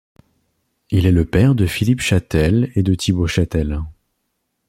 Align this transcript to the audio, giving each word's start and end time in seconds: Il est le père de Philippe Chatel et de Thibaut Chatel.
Il 0.89 1.05
est 1.05 1.11
le 1.11 1.25
père 1.25 1.53
de 1.53 1.67
Philippe 1.67 2.01
Chatel 2.01 2.71
et 2.73 2.81
de 2.81 2.95
Thibaut 2.95 3.27
Chatel. 3.27 3.81